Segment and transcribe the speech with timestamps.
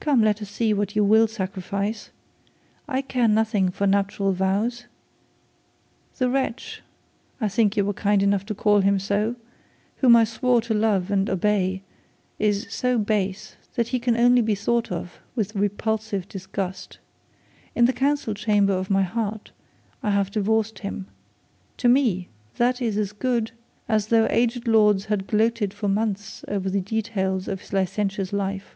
[0.00, 2.10] Come let us see what you will sacrifice.
[2.88, 4.86] I care nothing for nuptial vows.
[6.18, 6.82] The wretch,
[7.40, 9.36] I think you were kind enough to call him so,
[9.98, 11.82] whom I swore to love and obey,
[12.36, 16.98] is so base that he can only be thought of with repulsive disgust.
[17.76, 19.52] In the council chamber of my heart
[20.02, 21.06] I have divorced him.
[21.76, 22.26] To me
[22.56, 23.52] that is as good
[23.88, 28.74] as though aged lords had gloated for months over the details of his licentious life.